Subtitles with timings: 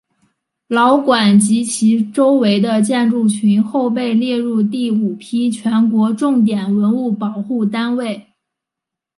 [0.67, 8.27] 老馆及其周围的建筑群后被列入第五批全国重点文物保护单位。